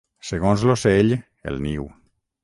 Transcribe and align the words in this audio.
Segons 0.27 0.63
l'ocell, 0.69 1.13
el 1.51 1.61
niu. 1.67 1.85